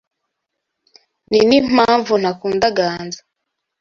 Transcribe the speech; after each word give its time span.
Ninimpamvu 1.29 2.13
ntakunda 2.21 2.67
Ganza. 2.77 3.19